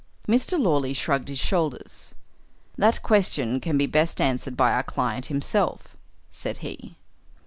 [0.27, 0.59] Mr.
[0.59, 2.15] Lawley shrugged his shoulders.
[2.75, 5.95] "That question can be best answered by our client himself,"
[6.31, 6.95] said he.